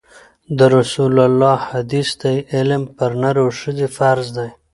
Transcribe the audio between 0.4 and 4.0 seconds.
د رسول الله ﷺ حدیث دی: علم پر نر او ښځي